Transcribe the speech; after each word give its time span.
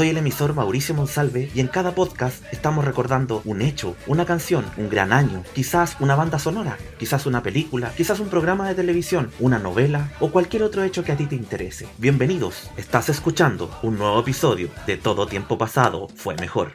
Soy 0.00 0.08
el 0.08 0.16
emisor 0.16 0.54
Mauricio 0.54 0.94
Monsalve 0.94 1.50
y 1.54 1.60
en 1.60 1.68
cada 1.68 1.94
podcast 1.94 2.42
estamos 2.54 2.86
recordando 2.86 3.42
un 3.44 3.60
hecho, 3.60 3.96
una 4.06 4.24
canción, 4.24 4.64
un 4.78 4.88
gran 4.88 5.12
año, 5.12 5.44
quizás 5.52 5.98
una 6.00 6.16
banda 6.16 6.38
sonora, 6.38 6.78
quizás 6.98 7.26
una 7.26 7.42
película, 7.42 7.92
quizás 7.94 8.18
un 8.18 8.30
programa 8.30 8.66
de 8.66 8.74
televisión, 8.74 9.30
una 9.40 9.58
novela 9.58 10.10
o 10.18 10.30
cualquier 10.30 10.62
otro 10.62 10.84
hecho 10.84 11.04
que 11.04 11.12
a 11.12 11.18
ti 11.18 11.26
te 11.26 11.34
interese. 11.34 11.86
Bienvenidos, 11.98 12.70
estás 12.78 13.10
escuchando 13.10 13.78
un 13.82 13.98
nuevo 13.98 14.18
episodio 14.18 14.70
de 14.86 14.96
Todo 14.96 15.26
Tiempo 15.26 15.58
Pasado 15.58 16.08
Fue 16.14 16.34
Mejor. 16.36 16.72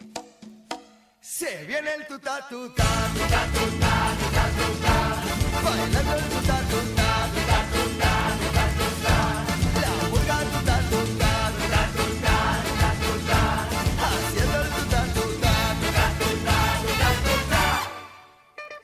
Se 1.19 1.65
viene 1.65 1.95
el 1.97 2.05
tuta 2.05 2.47
tuta 2.47 2.85
tuta, 3.51 4.15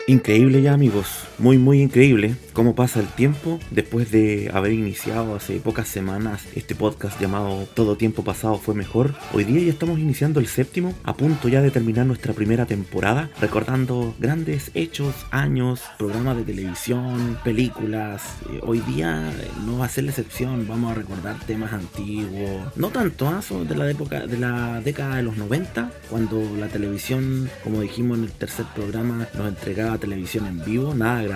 Increíble 0.08 0.62
ya 0.62 0.74
amigos, 0.74 1.08
muy 1.42 1.58
muy 1.58 1.82
increíble 1.82 2.36
cómo 2.54 2.76
pasa 2.76 3.00
el 3.00 3.08
tiempo 3.08 3.60
después 3.72 4.12
de 4.12 4.52
haber 4.54 4.74
iniciado 4.74 5.36
hace 5.36 5.56
pocas 5.60 5.88
semanas 5.88 6.44
este 6.56 6.76
podcast 6.76 7.20
llamado 7.20 7.68
Todo 7.74 7.96
tiempo 7.96 8.24
pasado 8.24 8.60
fue 8.60 8.76
mejor. 8.76 9.16
Hoy 9.34 9.46
día 9.46 9.62
ya 9.62 9.72
estamos 9.72 9.98
iniciando 10.00 10.40
el 10.40 10.48
séptimo, 10.48 10.94
a 11.04 11.16
punto 11.16 11.48
ya 11.48 11.62
de 11.62 11.72
terminar 11.72 12.06
nuestra 12.06 12.34
primera 12.34 12.68
temporada, 12.68 13.32
recordando 13.40 14.14
grandes 14.20 14.70
hechos, 14.76 15.16
años, 15.32 15.82
programas 15.98 16.38
de 16.38 16.44
televisión, 16.44 17.40
películas. 17.44 18.22
Eh, 18.52 18.60
Hoy 18.62 18.80
día 18.82 19.32
eh, 19.32 19.48
no 19.66 19.80
va 19.80 19.86
a 19.86 19.90
ser 19.90 20.04
la 20.04 20.12
excepción, 20.12 20.68
vamos 20.68 20.92
a 20.92 20.96
recordar 20.96 21.40
temas 21.48 21.74
antiguos, 21.74 22.76
no 22.76 22.90
tanto 22.90 23.42
son 23.42 23.68
de 23.68 23.76
la 23.76 23.90
época 23.90 24.28
de 24.28 24.38
la 24.38 24.82
década 24.82 25.16
de 25.16 25.24
los 25.24 25.38
90, 25.38 25.92
cuando 26.10 26.42
la 26.58 26.68
televisión, 26.68 27.50
como 27.64 27.82
dijimos 27.82 28.20
en 28.20 28.26
el 28.26 28.32
tercer 28.32 28.66
programa, 28.76 29.28
nos 29.36 29.48
entregaba 29.48 29.98
televisión 29.98 30.46
en 30.46 30.64
vivo, 30.64 30.94
nada 30.94 31.31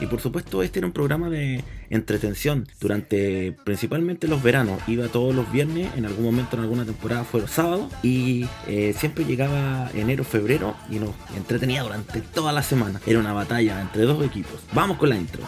Y 0.00 0.06
por 0.06 0.20
supuesto 0.20 0.62
este 0.62 0.80
era 0.80 0.86
un 0.86 0.92
programa 0.92 1.30
de 1.30 1.62
entretención 1.90 2.66
durante 2.80 3.52
principalmente 3.64 4.28
los 4.28 4.42
veranos. 4.42 4.80
Iba 4.86 5.08
todos 5.08 5.34
los 5.34 5.50
viernes, 5.52 5.88
en 5.96 6.06
algún 6.06 6.24
momento 6.24 6.56
en 6.56 6.62
alguna 6.62 6.84
temporada 6.84 7.24
fue 7.24 7.40
los 7.40 7.50
sábados. 7.50 7.92
Y 8.02 8.46
eh, 8.66 8.94
siempre 8.96 9.24
llegaba 9.24 9.90
enero, 9.94 10.24
febrero 10.24 10.74
y 10.90 10.98
nos 10.98 11.10
entretenía 11.36 11.82
durante 11.82 12.20
toda 12.20 12.52
la 12.52 12.62
semana. 12.62 13.00
Era 13.06 13.18
una 13.18 13.32
batalla 13.32 13.80
entre 13.80 14.02
dos 14.02 14.24
equipos. 14.24 14.60
Vamos 14.72 14.98
con 14.98 15.08
la 15.08 15.16
intro. 15.16 15.42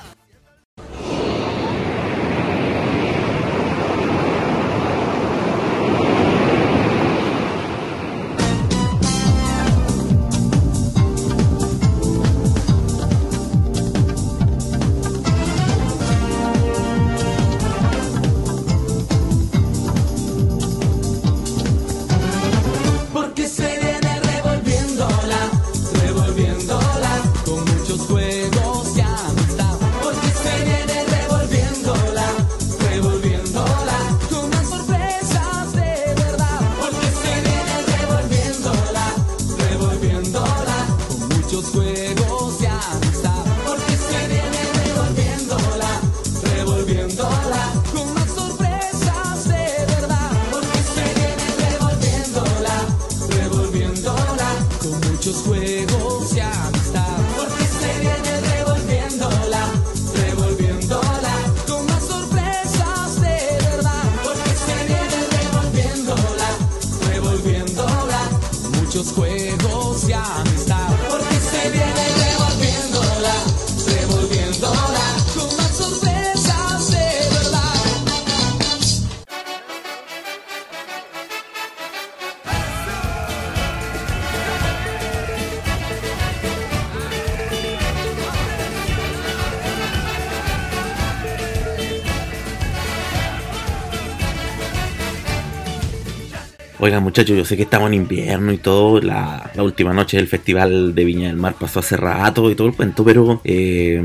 Oigan 96.80 97.04
muchachos, 97.04 97.36
yo 97.36 97.44
sé 97.44 97.56
que 97.56 97.62
estamos 97.62 97.86
en 97.86 97.94
invierno 97.94 98.52
y 98.52 98.58
todo, 98.58 99.00
la, 99.00 99.52
última 99.58 99.92
noche 99.92 100.16
del 100.16 100.26
Festival 100.26 100.92
de 100.92 101.04
Viña 101.04 101.28
del 101.28 101.36
Mar 101.36 101.54
pasó 101.58 101.78
hace 101.78 101.96
rato 101.96 102.50
y 102.50 102.56
todo 102.56 102.66
el 102.66 102.74
cuento, 102.74 103.04
pero 103.04 103.40
eh, 103.44 104.02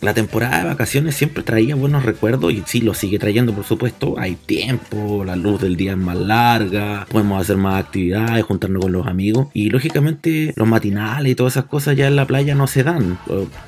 la 0.00 0.14
temporada 0.14 0.58
de 0.58 0.64
vacaciones 0.64 1.14
siempre 1.14 1.44
traía 1.44 1.76
buenos 1.76 2.04
recuerdos 2.04 2.52
y 2.52 2.64
sí, 2.66 2.80
lo 2.80 2.92
sigue 2.92 3.20
trayendo 3.20 3.52
por 3.52 3.64
supuesto, 3.64 4.16
hay 4.18 4.34
tiempo, 4.34 5.24
la 5.24 5.36
luz 5.36 5.60
del 5.60 5.76
día 5.76 5.92
es 5.92 5.98
más 5.98 6.16
larga, 6.16 7.06
podemos 7.08 7.40
hacer 7.40 7.56
más 7.56 7.84
actividades, 7.84 8.44
juntarnos 8.44 8.82
con 8.82 8.92
los 8.92 9.06
amigos 9.06 9.46
y 9.54 9.70
lógicamente 9.70 10.52
los 10.56 10.66
matinales 10.66 11.30
y 11.30 11.34
todas 11.36 11.52
esas 11.52 11.66
cosas 11.66 11.96
ya 11.96 12.08
en 12.08 12.16
la 12.16 12.26
playa 12.26 12.56
no 12.56 12.66
se 12.66 12.82
dan, 12.82 13.16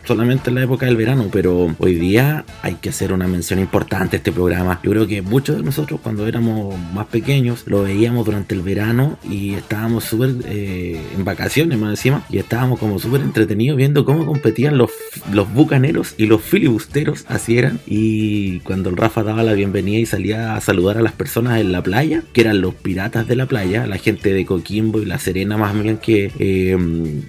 solamente 0.04 0.50
en 0.50 0.56
la 0.56 0.64
época 0.64 0.86
del 0.86 0.96
verano, 0.96 1.28
pero 1.30 1.72
hoy 1.78 1.94
día 1.94 2.44
hay 2.62 2.74
que 2.74 2.88
hacer 2.88 3.12
una 3.12 3.28
mención 3.28 3.60
importante 3.60 4.16
a 4.16 4.18
este 4.18 4.32
programa. 4.32 4.80
Yo 4.82 4.90
creo 4.90 5.06
que 5.06 5.22
muchos 5.22 5.56
de 5.56 5.62
nosotros 5.62 6.00
cuando 6.02 6.26
éramos 6.26 6.74
más 6.92 7.06
pequeños 7.06 7.62
lo 7.66 7.84
veíamos 7.84 8.26
durante 8.26 8.39
el 8.48 8.62
verano 8.62 9.18
y 9.28 9.54
estábamos 9.54 10.04
súper 10.04 10.30
eh, 10.46 11.00
en 11.16 11.24
vacaciones 11.24 11.78
más 11.78 11.90
encima 11.90 12.24
y 12.30 12.38
estábamos 12.38 12.78
como 12.78 12.98
súper 12.98 13.20
entretenidos 13.20 13.76
viendo 13.76 14.04
cómo 14.04 14.26
competían 14.26 14.78
los, 14.78 14.90
los 15.32 15.52
bucaneros 15.52 16.14
y 16.16 16.26
los 16.26 16.42
filibusteros, 16.42 17.24
así 17.28 17.58
eran. 17.58 17.80
Y 17.86 18.60
cuando 18.60 18.90
el 18.90 18.96
Rafa 18.96 19.22
daba 19.22 19.42
la 19.42 19.54
bienvenida 19.54 19.98
y 19.98 20.06
salía 20.06 20.54
a 20.54 20.60
saludar 20.60 20.98
a 20.98 21.02
las 21.02 21.12
personas 21.12 21.60
en 21.60 21.72
la 21.72 21.82
playa, 21.82 22.22
que 22.32 22.40
eran 22.40 22.60
los 22.60 22.74
piratas 22.74 23.26
de 23.26 23.36
la 23.36 23.46
playa, 23.46 23.86
la 23.86 23.98
gente 23.98 24.32
de 24.32 24.44
Coquimbo 24.44 25.00
y 25.00 25.06
La 25.06 25.18
Serena 25.18 25.56
más 25.56 25.80
bien 25.80 25.98
que 25.98 26.32
eh, 26.38 26.76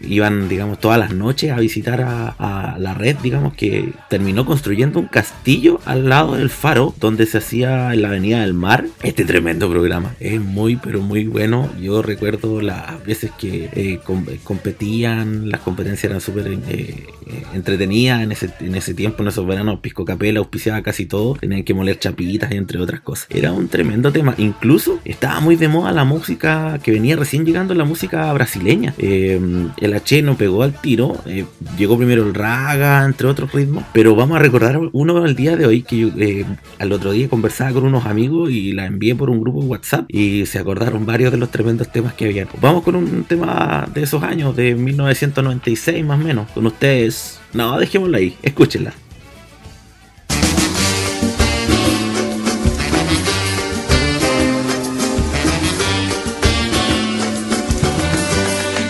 iban, 0.07 0.49
digamos, 0.49 0.79
todas 0.79 0.99
las 0.99 1.13
noches 1.13 1.51
a 1.51 1.59
visitar 1.59 2.01
a, 2.01 2.29
a 2.29 2.79
la 2.79 2.93
red, 2.93 3.17
digamos, 3.21 3.53
que 3.53 3.93
terminó 4.09 4.45
construyendo 4.45 4.99
un 4.99 5.07
castillo 5.07 5.79
al 5.85 6.09
lado 6.09 6.35
del 6.35 6.49
faro 6.49 6.93
donde 6.99 7.25
se 7.25 7.37
hacía 7.37 7.93
en 7.93 8.01
la 8.01 8.09
Avenida 8.09 8.41
del 8.41 8.53
Mar 8.53 8.85
este 9.03 9.25
tremendo 9.25 9.69
programa. 9.69 10.15
Es 10.19 10.39
muy, 10.39 10.75
pero 10.75 11.00
muy 11.01 11.25
bueno. 11.25 11.69
Yo 11.81 12.01
recuerdo 12.01 12.61
las 12.61 13.03
veces 13.05 13.31
que 13.37 13.69
eh, 13.73 13.99
com- 14.03 14.25
competían, 14.43 15.49
las 15.49 15.61
competencias 15.61 16.05
eran 16.05 16.21
súper 16.21 16.47
eh, 16.47 16.59
eh, 16.69 17.05
entretenidas 17.53 18.21
en 18.23 18.31
ese, 18.31 18.49
en 18.59 18.75
ese 18.75 18.93
tiempo, 18.93 19.23
en 19.23 19.29
esos 19.29 19.45
veranos. 19.45 19.79
Pisco 19.79 20.05
Capela 20.05 20.39
auspiciaba 20.39 20.81
casi 20.81 21.05
todo, 21.05 21.35
tenían 21.35 21.63
que 21.63 21.73
moler 21.73 21.99
chapitas, 21.99 22.51
entre 22.51 22.79
otras 22.79 23.01
cosas. 23.01 23.27
Era 23.29 23.51
un 23.51 23.67
tremendo 23.67 24.11
tema. 24.11 24.35
Incluso 24.37 24.99
estaba 25.05 25.39
muy 25.39 25.55
de 25.55 25.67
moda 25.67 25.91
la 25.91 26.03
música 26.03 26.79
que 26.83 26.91
venía 26.91 27.15
recién 27.15 27.45
llegando, 27.45 27.73
la 27.73 27.85
música 27.85 28.31
brasileña. 28.33 28.93
Eh, 28.97 29.39
el 29.79 29.93
H 29.93 30.21
no 30.21 30.35
pegó 30.35 30.63
al 30.63 30.73
tiro, 30.81 31.21
eh, 31.25 31.45
llegó 31.77 31.97
primero 31.97 32.25
el 32.25 32.33
raga, 32.33 33.05
entre 33.05 33.27
otros 33.27 33.51
ritmos. 33.51 33.83
Pero 33.93 34.15
vamos 34.15 34.37
a 34.37 34.39
recordar 34.39 34.79
uno 34.91 35.25
el 35.25 35.35
día 35.35 35.55
de 35.55 35.65
hoy 35.65 35.83
que 35.83 35.97
yo 35.97 36.07
eh, 36.17 36.45
al 36.79 36.91
otro 36.91 37.11
día 37.11 37.29
conversaba 37.29 37.71
con 37.73 37.85
unos 37.85 38.05
amigos 38.05 38.51
y 38.51 38.73
la 38.73 38.85
envié 38.85 39.15
por 39.15 39.29
un 39.29 39.39
grupo 39.41 39.61
de 39.61 39.67
WhatsApp 39.67 40.05
y 40.09 40.45
se 40.45 40.59
acordaron 40.59 40.90
varios 40.99 41.31
de 41.31 41.37
los 41.37 41.49
tremendos 41.49 41.89
temas 41.89 42.13
que 42.13 42.25
había. 42.25 42.47
Vamos 42.59 42.83
con 42.83 42.95
un 42.95 43.23
tema 43.23 43.87
de 43.93 44.03
esos 44.03 44.21
años, 44.23 44.55
de 44.55 44.75
1996 44.75 46.05
más 46.05 46.19
o 46.19 46.23
menos, 46.23 46.49
con 46.51 46.65
ustedes. 46.65 47.39
No, 47.53 47.77
dejémoslo 47.79 48.17
ahí, 48.17 48.37
escúchenla. 48.41 48.93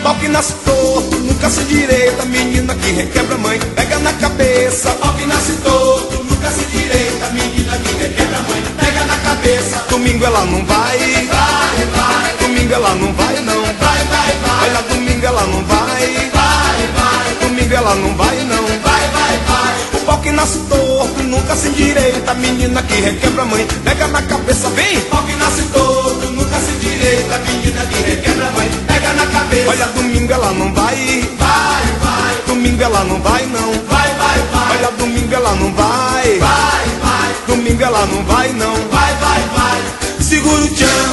Pau 0.03 0.19
que 0.19 0.29
nasce 0.29 0.53
torto, 0.65 1.15
nunca 1.19 1.49
se 1.49 1.63
direita, 1.65 2.25
menina 2.25 2.75
que 2.75 2.91
requebra 2.91 3.37
mãe, 3.37 3.59
pega 3.75 3.99
na 3.99 4.11
cabeça. 4.13 4.91
Pau 4.95 5.15
que 5.15 5.27
nasce 5.27 5.53
torto, 5.63 6.20
nunca 6.41 6.51
se 6.51 6.65
direita, 6.65 7.29
menina 7.29 7.77
que 7.77 7.93
requebra 7.93 8.37
a 8.37 8.41
mãe, 8.41 8.63
pega 8.79 9.05
na 9.05 9.17
cabeça. 9.17 9.85
Domingo 9.89 10.25
ela 10.25 10.43
não 10.45 10.65
vai, 10.65 10.97
vai, 10.97 11.85
vai. 11.93 12.33
domingo 12.41 12.73
ela 12.73 12.95
não 12.95 13.13
vai 13.13 13.39
não. 13.41 13.61
Vai, 13.61 14.03
vai, 14.05 14.31
vai. 14.41 14.69
Olha, 14.69 14.81
domingo 14.89 15.25
ela 15.25 15.43
não 15.43 15.63
vai. 15.65 16.29
Vai, 16.33 16.87
vai. 16.97 17.47
Domingo 17.47 17.73
ela 17.75 17.95
não 17.95 18.15
vai 18.15 18.37
não. 18.43 18.65
Vai, 18.65 19.07
vai, 19.09 19.37
vai. 19.47 19.73
O 19.93 20.05
pau 20.05 20.17
que 20.19 20.31
nasce 20.31 20.57
torto 20.67 21.21
nunca 21.21 21.55
se 21.55 21.67
endireita. 21.67 22.33
Menina 22.33 22.81
que 22.81 22.95
requebra 22.95 23.43
a 23.43 23.45
mãe, 23.45 23.67
pega 23.83 24.07
na 24.07 24.21
cabeça, 24.23 24.69
vem. 24.69 24.97
O 24.97 25.01
pau 25.01 25.23
que 25.23 25.35
nasce 25.35 25.61
torto 25.73 26.25
nunca 26.31 26.59
se 26.59 26.71
endireita. 26.71 27.37
Menina 27.37 27.85
que 27.85 28.01
requebra 28.09 28.47
a 28.47 28.51
mãe, 28.51 28.71
pega 28.87 29.13
na 29.13 29.27
cabeça. 29.27 29.69
Olha, 29.69 29.85
domingo 29.85 30.33
ela 30.33 30.51
não 30.53 30.73
vai. 30.73 31.29
Vai, 31.37 31.83
vai. 32.01 32.35
Domingo 32.47 32.81
ela 32.81 33.03
não 33.03 33.21
vai 33.21 33.45
não. 33.45 33.73
Vai, 33.87 34.10
vai, 34.21 34.39
vai. 34.53 34.77
Olha, 34.77 34.91
domingo 34.91 35.33
ela 35.33 35.55
não 35.55 35.73
vai. 35.73 36.39
Vai, 36.39 36.85
vai. 37.01 37.35
Domingo 37.47 37.83
ela 37.83 38.05
não 38.05 38.23
vai 38.23 38.53
não. 38.53 38.73
Vai, 38.89 39.13
vai, 39.15 39.41
vai. 39.55 39.81
Segura 40.21 40.61
o 40.61 40.67
tchan, 40.67 41.03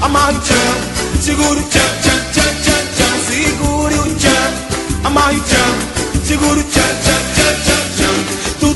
amarra 0.00 0.32
o 0.32 0.40
tchan. 0.40 1.20
Segura 1.20 1.60
o 1.60 1.62
tchan, 1.62 1.80
tchan, 2.02 2.20
tchan, 2.32 2.54
tchan, 2.62 2.84
tchan. 2.96 3.14
Segura 3.28 3.94
o 3.94 4.14
tchan, 4.14 4.50
amarra 5.04 5.32
o 5.32 5.40
tchan. 5.40 6.24
Segura 6.24 6.60
o 6.60 6.64
tchan, 6.64 6.80
tchan, 6.80 7.20
tchan, 7.34 7.54
tchan, 7.54 7.64
tchan. 7.64 7.73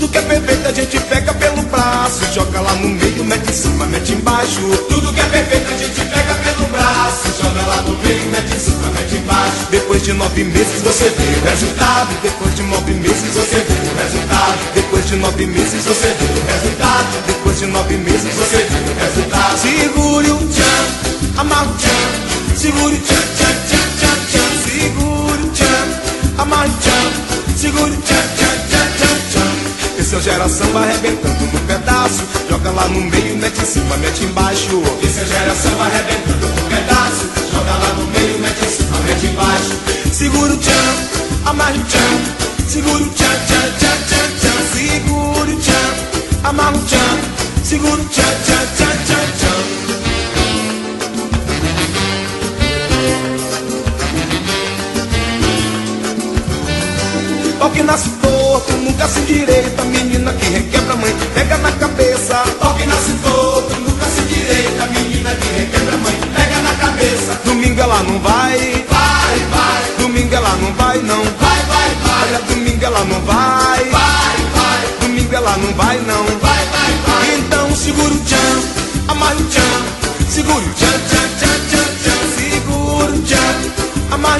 Tudo 0.08 0.12
que 0.12 0.18
é 0.18 0.22
perfeito 0.22 0.68
a 0.68 0.72
gente 0.72 1.00
pega 1.00 1.34
pelo 1.34 1.62
braço. 1.64 2.32
Joga 2.32 2.60
lá 2.60 2.74
no 2.76 2.88
meio, 2.88 3.24
mete 3.24 3.50
em 3.50 3.52
cima, 3.52 3.84
mete 3.86 4.12
embaixo. 4.12 4.60
Tudo 4.88 5.12
que 5.12 5.20
é 5.20 5.24
perfeito 5.24 5.68
a 5.70 5.76
gente 5.76 6.00
pega 6.00 6.34
pelo 6.34 6.66
braço. 6.68 7.42
Joga 7.42 7.66
lá 7.66 7.82
no 7.82 7.96
meio, 7.98 8.24
mete 8.30 8.56
em 8.56 8.58
cima, 8.58 8.88
mete 8.94 9.16
embaixo. 9.16 9.66
Depois 9.70 10.02
de 10.02 10.12
nove 10.14 10.44
meses 10.44 10.80
você 10.82 11.10
vê 11.10 11.38
o 11.38 11.50
resultado. 11.50 12.08
Depois 12.22 12.56
de 12.56 12.62
nove 12.62 12.92
meses 12.94 13.34
você 13.34 13.56
vê 13.56 13.72
o 13.74 14.02
resultado. 14.02 14.58
Depois 14.74 15.06
de 15.06 15.16
nove 15.16 15.46
meses 15.46 15.84
você 15.84 16.06
vê 16.06 16.24
o 16.24 16.52
resultado. 16.52 17.26
Depois 17.26 17.58
de 17.58 17.66
nove 17.66 17.96
meses 17.98 18.34
você 18.34 18.56
vê 18.56 18.90
o 18.90 18.94
resultado. 19.04 19.58
Segure 19.58 20.30
o 20.30 20.38
tchan, 20.48 21.40
amarra 21.40 21.66
o 21.66 21.74
tchan. 21.74 22.56
Segure 22.56 22.94
o 22.94 23.00
tchan, 23.00 23.14
tchan, 23.36 23.54
tchan, 23.68 23.86
tchan, 24.00 24.16
tchan. 24.30 24.48
Segure 24.70 25.42
o 25.42 25.50
tchan, 25.50 26.42
amarra 26.42 26.66
o 26.66 26.78
tchan. 26.78 27.56
Segure 27.56 27.92
o 27.92 27.96
tchan, 28.00 28.14
tchan, 28.36 28.47
o 30.16 30.20
geração 30.22 30.66
vai 30.72 30.88
arrebentando 30.88 31.44
no 31.44 31.60
pedaço. 31.66 32.22
Joga 32.48 32.70
lá 32.70 32.88
no 32.88 33.00
meio, 33.00 33.36
mete 33.36 33.60
em 33.60 33.66
cima, 33.66 33.96
mete 33.98 34.24
embaixo. 34.24 34.76
O 34.76 35.26
geração 35.26 35.70
vai 35.76 35.90
arrebentando 35.90 36.46
no 36.46 36.62
pedaço. 36.68 37.28
Joga 37.52 37.72
lá 37.72 37.94
no 37.94 38.06
meio, 38.06 38.38
mete 38.38 38.64
em 38.64 38.70
cima, 38.70 38.98
mete 39.00 39.26
embaixo. 39.26 39.76
Segura 40.12 40.54
o 40.54 40.56
tchan, 40.56 41.50
amarra 41.50 41.74
o 41.74 41.84
tchan. 41.84 42.68
Segura 42.68 43.02
o 43.02 43.08
tchan, 43.10 43.17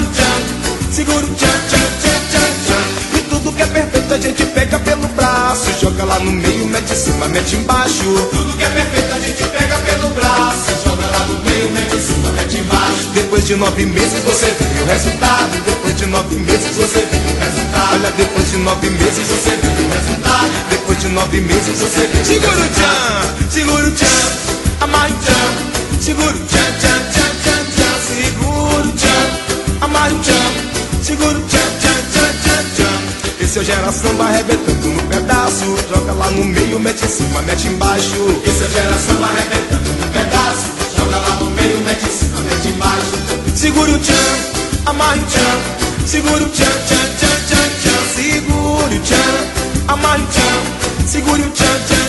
tchan, 0.05 0.41
tchan 0.41 0.93
Segura 0.93 1.25
o 1.25 1.35
tchan, 1.35 1.47
tchan, 1.69 1.87
tchan, 2.01 2.21
tchan, 2.31 2.51
tchan 2.67 3.19
E 3.19 3.23
tudo 3.31 3.53
que 3.53 3.63
é 3.63 3.67
perfeito 3.67 4.15
a 4.15 4.19
gente 4.19 4.45
pega 4.47 4.79
pelo 4.79 5.09
braço. 5.09 5.71
Joga 5.81 6.05
lá 6.05 6.19
no 6.19 6.33
meio, 6.33 6.67
mete 6.67 6.93
em 6.93 6.97
cima, 6.97 7.29
mete 7.29 7.57
embaixo. 7.57 8.05
Tudo 8.31 8.57
que 8.57 8.65
é 8.65 8.69
perfeito 8.69 9.15
a 9.15 9.19
gente 9.21 9.45
pega 9.45 9.79
pelo 9.79 10.09
braço. 10.11 10.71
Joga 10.85 11.07
lá 11.07 11.27
no 11.27 11.45
meio, 11.45 11.71
mete 11.71 11.97
em 11.97 12.01
cima, 12.01 12.33
mete 12.33 12.59
embaixo. 12.59 13.09
Depois 13.15 13.47
de 13.47 13.57
nove 13.57 13.87
meses 13.87 14.25
você 14.25 14.47
vê 14.47 14.83
o 14.83 14.87
resultado. 14.87 15.65
Depois 15.65 15.97
de 15.97 16.07
nove 16.07 16.37
meses 16.37 16.77
você 16.77 17.01
vê 17.01 17.17
o 17.17 17.39
resultado. 17.39 17.95
Olha, 17.95 18.11
depois 18.17 18.51
de 18.51 18.57
nove 18.59 18.91
meses 18.91 19.27
você 19.29 19.51
vê 19.51 19.69
o 19.69 19.89
resultado. 19.91 20.19
Depois 20.71 21.01
de 21.01 21.09
nove 21.09 21.41
meses 21.41 21.79
você 21.79 22.07
vê 22.07 22.25
Segura 22.25 22.57
o 22.57 22.69
tchan, 22.69 23.51
segura 23.51 23.89
o 23.89 23.91
tchan 23.93 24.07
Amarra 24.81 25.09
o 25.09 25.19
tchan, 25.19 26.01
segura 26.01 26.31
o 26.31 26.47
tchan, 26.47 26.73
tchan, 26.81 27.01
tchan, 27.13 27.35
tchan, 27.43 27.65
tchan 27.77 27.95
Segura 28.09 28.87
o 28.87 28.93
tchan, 28.93 29.28
amarra 29.89 30.15
o 30.15 30.19
tchan. 30.21 31.03
Segura 31.03 31.39
o 31.39 31.43
tchan, 31.43 31.59
tchan, 31.81 31.99
tchan, 32.13 32.33
tchan, 32.43 32.65
tchan. 32.77 33.45
Esse 33.45 33.59
é 33.59 33.63
o 33.63 33.65
geração 33.65 34.15
vai 34.17 34.35
arrebentando 34.35 34.89
no 34.89 35.03
pedaço. 35.05 35.65
Joga 35.89 36.13
lá 36.13 36.31
no 36.31 36.45
meio, 36.45 36.79
mete 36.79 37.05
em 37.05 37.09
cima, 37.09 37.43
mete 37.43 37.69
embaixo. 37.69 38.41
Esse 38.45 38.65
é 38.65 38.67
o 38.67 38.71
geração 38.71 39.17
vai 39.17 39.31
arrebentando 39.31 39.91
no 39.91 40.09
pedaço. 40.13 40.67
Joga 40.97 41.17
lá 41.17 41.37
no 41.41 41.51
meio, 41.51 41.81
mete 41.81 42.05
em 42.05 42.11
cima, 42.11 42.41
mete 42.41 42.69
embaixo. 42.69 43.13
Segura 43.55 43.93
o 43.93 43.99
tchan, 43.99 44.15
amarra 44.87 45.17
o 45.17 45.25
tchan. 45.25 46.07
Segura 46.07 46.45
o 46.45 46.49
tchan, 46.49 46.65
tchan, 46.65 47.07
tchan, 47.19 47.39
tchan, 47.49 47.69
tchan. 47.81 47.99
Segura 48.15 48.95
o 48.95 49.01
tchan, 49.01 49.93
amarra 49.93 50.19
o 50.19 50.27
tchan. 50.27 51.07
Segura 51.07 51.43
o 51.43 51.51
tchan, 51.51 51.79
tchan, 51.87 52.08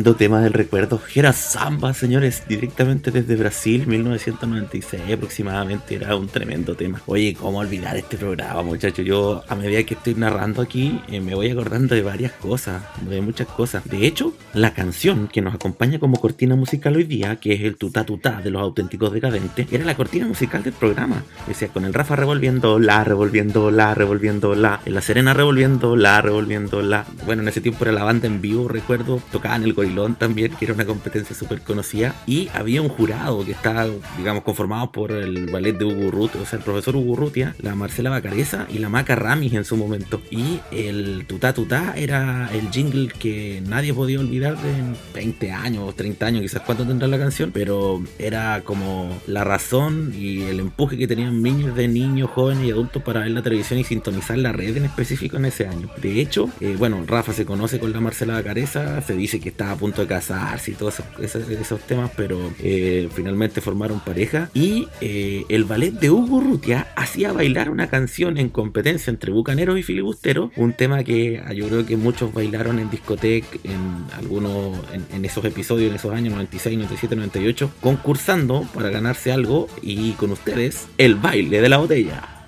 Tremendo 0.00 0.16
tema 0.16 0.40
del 0.40 0.54
recuerdo. 0.54 0.98
Era 1.14 1.34
samba, 1.34 1.92
señores, 1.92 2.44
directamente 2.48 3.10
desde 3.10 3.36
Brasil, 3.36 3.86
1996 3.86 5.02
aproximadamente. 5.12 5.96
Era 5.96 6.16
un 6.16 6.26
tremendo 6.26 6.74
tema. 6.74 7.02
Oye, 7.04 7.36
¿cómo 7.38 7.58
olvidar 7.58 7.98
este 7.98 8.16
programa, 8.16 8.62
muchachos? 8.62 9.04
Yo, 9.04 9.44
a 9.46 9.54
medida 9.54 9.82
que 9.82 9.92
estoy 9.92 10.14
narrando 10.14 10.62
aquí, 10.62 11.02
eh, 11.08 11.20
me 11.20 11.34
voy 11.34 11.50
acordando 11.50 11.94
de 11.94 12.00
varias 12.00 12.32
cosas, 12.32 12.82
de 13.02 13.20
muchas 13.20 13.46
cosas. 13.48 13.84
De 13.84 14.06
hecho, 14.06 14.32
la 14.54 14.72
canción 14.72 15.28
que 15.28 15.42
nos 15.42 15.54
acompaña 15.54 15.98
como 15.98 16.18
cortina 16.18 16.56
musical 16.56 16.96
hoy 16.96 17.04
día, 17.04 17.36
que 17.36 17.52
es 17.52 17.60
el 17.60 17.76
tutá 17.76 18.06
tutá 18.06 18.40
de 18.40 18.50
los 18.50 18.62
auténticos 18.62 19.12
decadentes, 19.12 19.70
era 19.70 19.84
la 19.84 19.96
cortina 19.96 20.26
musical 20.26 20.62
del 20.62 20.72
programa. 20.72 21.24
Decía, 21.46 21.68
con 21.68 21.84
el 21.84 21.92
Rafa 21.92 22.16
revolviendo 22.16 22.78
la, 22.78 23.04
revolviendo 23.04 23.70
la, 23.70 23.92
revolviendo 23.92 24.54
la, 24.54 24.80
en 24.86 24.94
la 24.94 25.02
Serena 25.02 25.34
revolviendo 25.34 25.94
la, 25.94 26.22
revolviendo 26.22 26.80
la. 26.80 27.04
Bueno, 27.26 27.42
en 27.42 27.48
ese 27.48 27.60
tiempo 27.60 27.84
era 27.84 27.92
la 27.92 28.04
banda 28.04 28.26
en 28.28 28.40
vivo, 28.40 28.66
recuerdo, 28.66 29.20
tocaba 29.30 29.56
en 29.56 29.64
el 29.64 29.74
Gorilón 29.90 30.14
también, 30.14 30.52
que 30.52 30.64
era 30.64 30.74
una 30.74 30.84
competencia 30.84 31.34
súper 31.34 31.60
conocida. 31.62 32.14
Y 32.26 32.48
había 32.54 32.82
un 32.82 32.88
jurado 32.88 33.44
que 33.44 33.52
estaba, 33.52 33.86
digamos, 34.16 34.44
conformado 34.44 34.92
por 34.92 35.12
el 35.12 35.50
ballet 35.50 35.76
de 35.76 35.84
Hugo 35.84 36.06
Urrutia, 36.06 36.40
o 36.40 36.46
sea, 36.46 36.58
el 36.58 36.64
profesor 36.64 36.96
Hugo 36.96 37.12
Urrutia, 37.12 37.54
la 37.60 37.74
Marcela 37.74 38.10
Bacareza 38.10 38.66
y 38.70 38.78
la 38.78 38.88
Maca 38.88 39.16
Ramis 39.16 39.52
en 39.54 39.64
su 39.64 39.76
momento. 39.76 40.20
Y 40.30 40.60
el 40.70 41.24
tutá 41.26 41.52
tutá 41.52 41.94
era 41.96 42.50
el 42.52 42.70
jingle 42.70 43.08
que 43.08 43.62
nadie 43.66 43.92
podía 43.92 44.20
olvidar 44.20 44.56
de 44.56 44.72
20 45.14 45.50
años, 45.50 45.96
30 45.96 46.26
años, 46.26 46.42
quizás 46.42 46.62
cuánto 46.62 46.86
tendrá 46.86 47.08
la 47.08 47.18
canción, 47.18 47.50
pero 47.52 48.02
era 48.18 48.62
como 48.64 49.20
la 49.26 49.44
razón 49.44 50.12
y 50.16 50.42
el 50.42 50.60
empuje 50.60 50.96
que 50.96 51.08
tenían 51.08 51.42
niños 51.42 51.74
de 51.74 51.88
niños, 51.88 52.30
jóvenes 52.30 52.64
y 52.64 52.70
adultos 52.70 53.02
para 53.02 53.20
ver 53.20 53.30
la 53.30 53.42
televisión 53.42 53.80
y 53.80 53.84
sintonizar 53.84 54.38
la 54.38 54.52
red 54.52 54.76
en 54.76 54.84
específico 54.84 55.36
en 55.36 55.46
ese 55.46 55.66
año. 55.66 55.88
De 56.00 56.20
hecho, 56.20 56.48
eh, 56.60 56.76
bueno, 56.78 57.02
Rafa 57.06 57.32
se 57.32 57.44
conoce 57.44 57.78
con 57.78 57.92
la 57.92 58.00
Marcela 58.00 58.34
Bacareza, 58.34 59.00
se 59.02 59.14
dice 59.14 59.40
que 59.40 59.48
estaba 59.48 59.76
punto 59.80 60.02
de 60.02 60.06
casarse 60.06 60.70
y 60.70 60.74
todos 60.74 61.02
esos, 61.20 61.80
temas, 61.80 62.10
pero 62.16 62.52
eh, 62.60 63.08
finalmente 63.12 63.60
formaron 63.60 64.00
pareja. 64.00 64.50
Y 64.54 64.88
eh, 65.00 65.44
el 65.48 65.64
ballet 65.64 65.92
de 65.92 66.10
Hugo 66.10 66.40
Rutia 66.40 66.88
hacía 66.94 67.32
bailar 67.32 67.70
una 67.70 67.88
canción 67.88 68.36
en 68.38 68.50
competencia 68.50 69.10
entre 69.10 69.32
bucaneros 69.32 69.78
y 69.78 69.82
filibusteros, 69.82 70.50
un 70.56 70.74
tema 70.74 71.02
que 71.02 71.42
ah, 71.44 71.52
yo 71.52 71.66
creo 71.68 71.86
que 71.86 71.96
muchos 71.96 72.32
bailaron 72.32 72.78
en 72.78 72.90
discoteca 72.90 73.48
en 73.64 74.04
algunos, 74.16 74.78
en, 74.92 75.06
en 75.12 75.24
esos 75.24 75.44
episodios, 75.44 75.90
en 75.90 75.96
esos 75.96 76.12
años 76.12 76.34
96, 76.34 76.76
97, 76.76 77.16
98, 77.16 77.70
concursando 77.80 78.68
para 78.74 78.90
ganarse 78.90 79.32
algo 79.32 79.68
y 79.82 80.12
con 80.12 80.30
ustedes 80.30 80.86
el 80.98 81.14
baile 81.14 81.60
de 81.60 81.68
la 81.68 81.78
botella. 81.78 82.39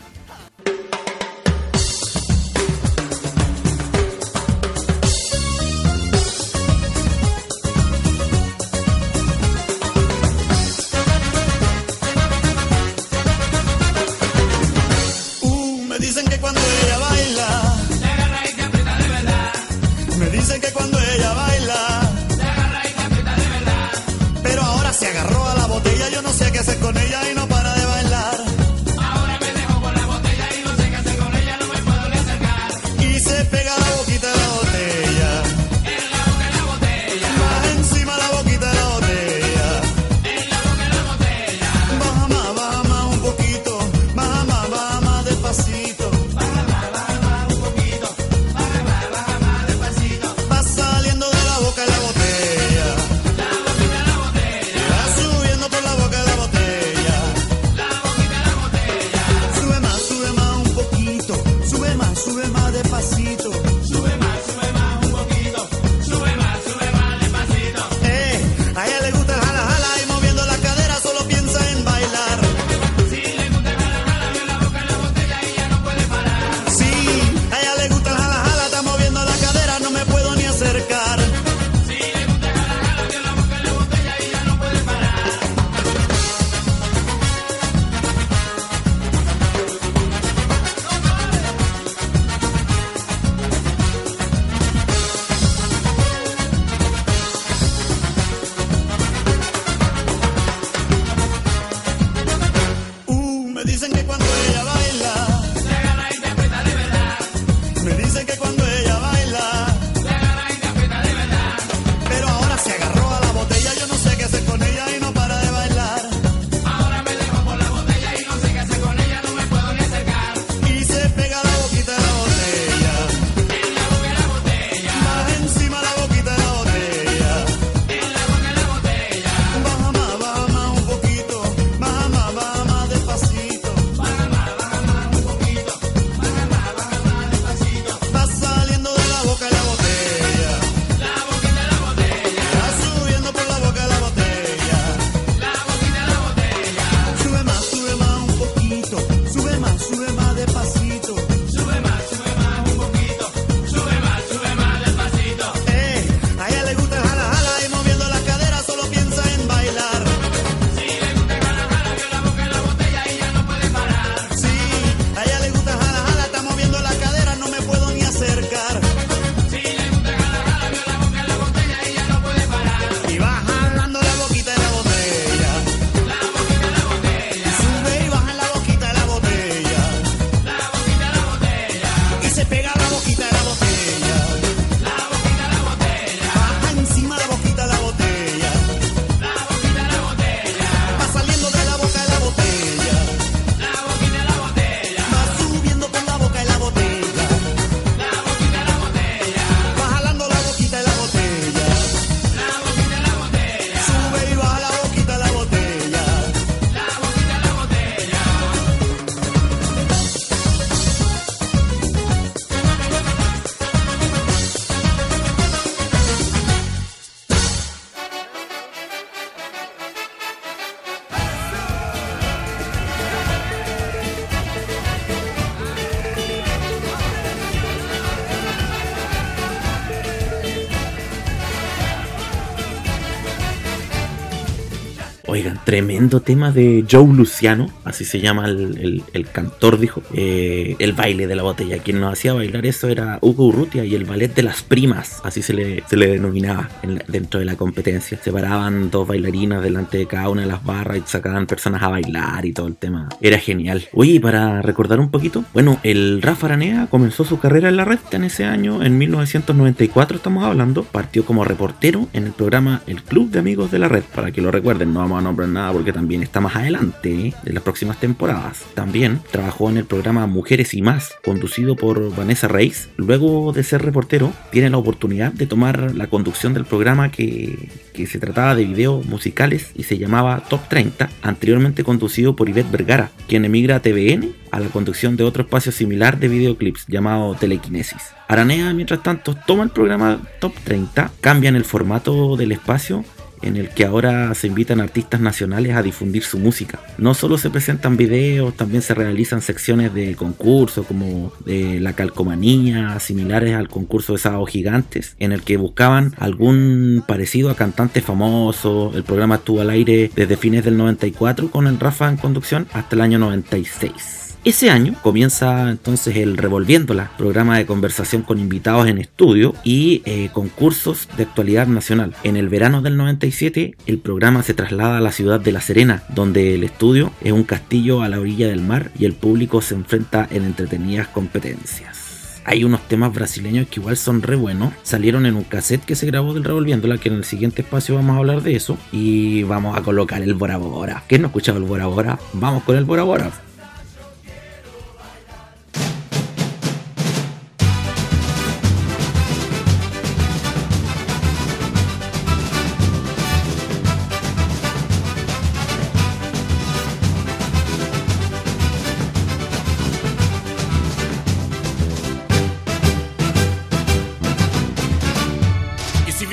Tremendo 235.73 236.21
tema 236.21 236.53
de 236.53 236.85
Joe 236.87 237.15
Luciano, 237.15 237.67
así 237.85 238.05
se 238.05 238.21
llama 238.21 238.45
el, 238.45 239.03
el- 239.15 239.27
cantor, 239.33 239.79
dijo. 239.79 240.03
Eh, 240.13 240.77
el 240.79 240.93
baile 240.93 241.27
de 241.27 241.35
la 241.35 241.43
botella. 241.45 241.79
Quien 241.79 241.99
nos 241.99 242.13
hacía 242.13 242.35
bailar 242.35 242.67
eso 242.67 242.89
era 242.89 243.19
Hugo 243.23 243.47
Urrutia 243.47 243.83
y 243.83 243.95
el 243.95 244.05
ballet 244.05 244.35
de 244.35 244.43
las 244.43 244.63
primas, 244.63 245.23
así 245.25 245.41
se 245.41 245.55
le, 245.55 245.83
se 245.89 245.97
le 245.97 246.09
denominaba 246.09 246.69
dentro 247.09 247.41
de 247.41 247.47
la 247.47 247.57
competencia. 247.57 248.19
Se 248.23 248.31
paraban 248.31 248.91
dos 248.91 249.09
bailarinas 249.09 249.63
delante 249.63 249.97
de 249.97 250.07
cada 250.07 250.29
una 250.29 250.43
de 250.43 250.49
las 250.49 250.63
barras 250.63 250.99
y 250.99 251.03
sacaban 251.07 251.47
personas 251.47 251.83
a 251.83 251.89
bailar 251.89 252.45
y 252.45 252.53
todo 252.53 252.67
el 252.67 252.77
tema. 252.77 253.09
Era 253.23 253.39
genial. 253.39 253.85
Oye, 253.95 254.21
para 254.21 254.61
recordar 254.61 255.01
un 255.01 255.11
poquito, 255.11 255.43
bueno, 255.55 255.79
el 255.85 256.21
Rafa 256.21 256.49
Aranea 256.49 256.89
comenzó 256.91 257.25
su 257.25 257.39
carrera 257.39 257.71
en 257.71 257.79
la 257.79 257.87
red 257.87 258.01
en 258.11 258.25
ese 258.25 258.45
año, 258.45 258.83
en 258.83 258.99
1994 258.99 260.19
estamos 260.19 260.45
hablando. 260.45 260.83
Partió 260.83 261.25
como 261.25 261.45
reportero 261.45 262.09
en 262.13 262.25
el 262.27 262.33
programa 262.33 262.83
El 262.87 263.03
Club 263.03 263.31
de 263.31 263.39
Amigos 263.39 263.71
de 263.71 263.79
la 263.79 263.89
Red, 263.89 264.03
para 264.15 264.33
que 264.33 264.43
lo 264.43 264.51
recuerden, 264.51 264.93
no 264.93 265.01
vamos 265.01 265.19
a 265.21 265.23
nombrar 265.23 265.49
nada 265.49 265.62
porque 265.71 265.93
también 265.93 266.23
está 266.23 266.41
más 266.41 266.57
adelante 266.57 267.35
en 267.45 267.55
las 267.55 267.63
próximas 267.63 268.01
temporadas. 268.01 268.65
También 268.75 269.21
trabajó 269.31 269.69
en 269.71 269.77
el 269.77 269.85
programa 269.85 270.27
Mujeres 270.27 270.75
y 270.75 270.83
Más, 270.83 271.15
conducido 271.25 271.77
por 271.77 272.15
Vanessa 272.17 272.49
Reis. 272.49 272.89
Luego 272.97 273.53
de 273.53 273.63
ser 273.63 273.83
reportero, 273.83 274.33
tiene 274.51 274.71
la 274.71 274.79
oportunidad 274.79 275.33
de 275.33 275.47
tomar 275.47 275.95
la 275.95 276.07
conducción 276.07 276.55
del 276.55 276.65
programa 276.65 277.11
que, 277.11 277.69
que 277.93 278.07
se 278.07 278.19
trataba 278.19 278.55
de 278.55 278.65
videos 278.65 279.05
musicales 279.07 279.71
y 279.75 279.85
se 279.85 279.99
llamaba 279.99 280.43
Top 280.49 280.69
30, 280.69 281.11
anteriormente 281.23 281.85
conducido 281.85 282.35
por 282.35 282.49
Ivette 282.49 282.71
Vergara, 282.71 283.11
quien 283.29 283.45
emigra 283.45 283.77
a 283.77 283.83
TVN 283.83 284.33
a 284.51 284.61
la 284.61 284.69
conducción 284.69 285.17
de 285.17 285.25
otro 285.25 285.43
espacio 285.43 285.73
similar 285.73 286.19
de 286.19 286.29
videoclips 286.29 286.87
llamado 286.87 287.35
Telequinesis. 287.35 288.03
Aranea, 288.29 288.73
mientras 288.73 289.03
tanto, 289.03 289.35
toma 289.47 289.65
el 289.65 289.71
programa 289.71 290.21
Top 290.41 290.55
30, 290.65 291.11
cambian 291.21 291.57
el 291.57 291.65
formato 291.65 292.37
del 292.37 292.53
espacio 292.53 293.05
en 293.43 293.57
el 293.57 293.69
que 293.69 293.85
ahora 293.85 294.35
se 294.35 294.47
invitan 294.47 294.81
artistas 294.81 295.21
nacionales 295.21 295.77
a 295.77 295.83
difundir 295.83 296.23
su 296.23 296.39
música. 296.39 296.81
No 296.99 297.15
solo 297.15 297.39
se 297.39 297.51
presentan 297.51 297.97
videos, 297.97 298.57
también 298.57 298.83
se 298.83 298.95
realizan 298.95 299.43
secciones 299.43 299.93
de 299.95 300.15
concurso 300.15 300.85
como 300.85 301.33
de 301.45 301.81
la 301.81 301.93
calcomanía, 301.95 302.99
similares 303.01 303.55
al 303.55 303.69
concurso 303.69 304.13
de 304.13 304.19
Sábado 304.19 304.47
Gigantes, 304.47 305.17
en 305.19 305.33
el 305.33 305.43
que 305.43 305.57
buscaban 305.57 306.15
algún 306.19 307.05
parecido 307.07 307.51
a 307.51 307.57
cantantes 307.57 308.05
famosos. 308.05 308.95
El 308.95 309.05
programa 309.05 309.37
estuvo 309.37 309.61
al 309.61 309.71
aire 309.71 310.11
desde 310.15 310.37
fines 310.37 310.65
del 310.65 310.77
94 310.77 311.51
con 311.51 311.67
el 311.67 311.79
Rafa 311.79 312.09
en 312.09 312.17
conducción 312.17 312.67
hasta 312.73 312.97
el 312.97 313.03
año 313.03 313.19
96. 313.19 314.32
Ese 314.45 314.71
año 314.71 314.97
comienza 315.03 315.71
entonces 315.71 316.17
el 316.17 316.37
Revolviéndola, 316.37 317.13
programa 317.17 317.59
de 317.59 317.65
conversación 317.65 318.23
con 318.23 318.41
invitados 318.41 318.89
en 318.89 318.99
estudio 318.99 319.55
y 319.63 320.03
eh, 320.05 320.31
concursos 320.33 321.09
de 321.17 321.23
actualidad 321.23 321.69
nacional. 321.69 322.17
En 322.25 322.37
el 322.37 322.49
verano 322.49 322.83
del 322.83 322.97
97 322.97 323.77
el 323.87 323.99
programa 323.99 324.43
se 324.43 324.55
traslada 324.55 324.99
a 324.99 325.01
la 325.01 325.13
ciudad 325.13 325.39
de 325.39 325.53
La 325.53 325.61
Serena, 325.61 326.03
donde 326.09 326.57
el 326.57 326.65
estudio 326.65 327.13
es 327.21 327.31
un 327.31 327.45
castillo 327.45 328.03
a 328.03 328.09
la 328.09 328.19
orilla 328.19 328.49
del 328.49 328.63
mar 328.63 328.91
y 328.99 329.05
el 329.05 329.13
público 329.13 329.63
se 329.63 329.77
enfrenta 329.77 330.27
en 330.29 330.43
entretenidas 330.43 331.07
competencias. 331.07 332.41
Hay 332.45 332.65
unos 332.65 332.89
temas 332.89 333.15
brasileños 333.15 333.69
que 333.69 333.79
igual 333.79 333.97
son 333.97 334.23
re 334.23 334.35
buenos. 334.35 334.73
Salieron 334.83 335.25
en 335.27 335.37
un 335.37 335.45
cassette 335.45 335.85
que 335.85 335.95
se 335.95 336.07
grabó 336.07 336.35
del 336.35 336.43
Revolviéndola, 336.43 336.99
que 336.99 337.09
en 337.09 337.15
el 337.15 337.25
siguiente 337.25 337.63
espacio 337.63 337.95
vamos 337.95 338.17
a 338.17 338.19
hablar 338.19 338.43
de 338.43 338.57
eso. 338.57 338.77
Y 338.91 339.45
vamos 339.45 339.79
a 339.79 339.83
colocar 339.83 340.21
el 340.21 340.35
Bora 340.35 340.57
Bora. 340.57 341.05
¿Quién 341.07 341.23
no 341.23 341.27
ha 341.27 341.31
escuchado 341.31 341.59
el 341.59 341.65
Bora 341.65 341.87
Bora? 341.87 342.19
Vamos 342.33 342.65
con 342.65 342.77
el 342.77 342.85
Bora 342.85 343.05
Bora. 343.05 343.31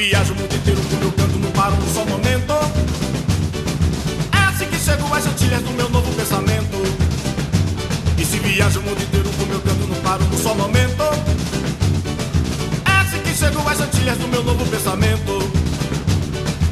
Viajo 0.09 0.33
o 0.33 0.35
mundo 0.37 0.55
inteiro 0.55 0.81
com 0.81 0.95
meu 0.95 1.11
canto 1.11 1.37
não 1.37 1.51
paro 1.51 1.75
um 1.75 1.93
só 1.93 2.03
momento. 2.03 2.53
É 4.33 4.49
assim 4.49 4.65
que 4.65 4.79
chego 4.79 5.13
às 5.13 5.23
jantilhas 5.23 5.61
do 5.61 5.71
meu 5.71 5.87
novo 5.87 6.11
pensamento. 6.15 6.77
E 8.17 8.25
se 8.25 8.39
viajo 8.39 8.79
o 8.79 8.83
mundo 8.83 9.03
inteiro 9.03 9.29
com 9.29 9.45
meu 9.45 9.61
canto 9.61 9.87
não 9.87 10.01
paro 10.01 10.23
um 10.25 10.37
só 10.37 10.55
momento. 10.55 11.03
É 12.85 13.01
assim 13.01 13.19
que 13.19 13.35
chego 13.35 13.69
às 13.69 13.77
jantilhas 13.77 14.17
do 14.17 14.27
meu 14.27 14.43
novo 14.43 14.65
pensamento 14.65 15.58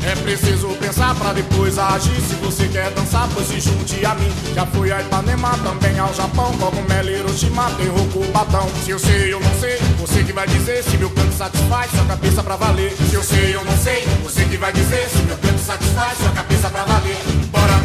é 0.08 0.16
preciso 0.16 0.70
pensar 0.80 1.14
pra 1.16 1.34
depois 1.34 1.78
agir. 1.78 2.20
Se 2.22 2.36
você 2.36 2.68
quer 2.68 2.90
dançar, 2.92 3.28
pois 3.34 3.48
se 3.48 3.60
junte 3.60 4.06
a 4.06 4.16
mim. 4.16 4.32
Já 4.56 4.66
fui 4.66 4.92
a 4.92 5.02
Ipanema, 5.02 5.52
também 5.60 6.00
ao 6.00 6.14
Japão. 6.14 6.58
Cogumelo, 6.58 7.10
Hiroshima, 7.10 7.70
tem 7.72 7.88
Roku, 7.88 8.24
Batão. 8.32 8.68
Se 8.84 8.92
eu 8.92 9.00
sei, 9.00 9.34
eu 9.34 9.40
não 9.40 9.54
sei, 9.60 9.78
você 10.00 10.24
que 10.24 10.32
vai 10.32 10.48
dizer. 10.48 10.84
Se 10.84 10.98
meu 10.98 11.10
canto 11.10 11.34
satisfaz, 11.34 11.92
sua 11.92 12.06
cabeça 12.06 12.42
pra 12.42 12.56
valer. 12.56 12.96
Se 13.10 13.16
eu 13.16 13.24
sei, 13.24 13.56
eu 13.56 13.66
não 13.66 13.78
sei, 13.78 14.06
você 14.24 14.46
que 14.46 14.58
vai 14.58 14.72
dizer. 14.72 15.10
Se 15.10 15.18
meu 15.24 15.38
canto 15.38 15.60
satisfaz, 15.60 16.18
sua 16.18 16.32
cabeça 16.32 16.70
pra 16.70 16.86
valer. 16.86 17.18
Bora, 17.52 17.82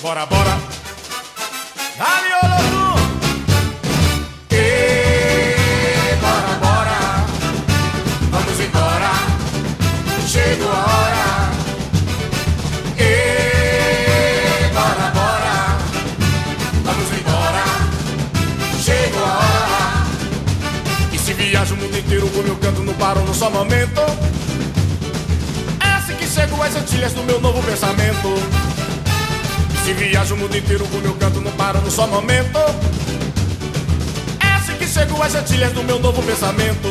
bora, 0.00 0.26
bora. 0.26 0.58
Dale, 1.98 2.81
meu 22.42 22.56
canto 22.56 22.82
não 22.82 22.94
paro 22.94 23.20
no 23.20 23.34
só 23.34 23.50
momento. 23.50 24.00
É 25.80 25.92
assim 25.94 26.14
que 26.14 26.26
chego 26.26 26.62
às 26.62 26.74
antilhas 26.74 27.12
do 27.12 27.22
meu 27.22 27.40
novo 27.40 27.62
pensamento. 27.62 28.28
Se 29.84 29.92
viajo 29.94 30.34
o 30.34 30.38
mundo 30.38 30.56
inteiro 30.56 30.84
com 30.86 30.98
meu 30.98 31.14
canto 31.14 31.40
não 31.40 31.50
para 31.52 31.80
no 31.80 31.90
só 31.90 32.06
momento 32.06 32.56
É 34.40 34.54
assim 34.54 34.74
que 34.76 34.86
chego 34.86 35.20
às 35.20 35.34
antilhas 35.34 35.72
do 35.72 35.82
meu 35.82 35.98
novo 35.98 36.22
pensamento 36.22 36.88